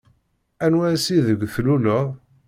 Anwa 0.65 0.85
ass 0.95 1.05
ideg 1.17 1.41
tluleḍ? 1.53 2.07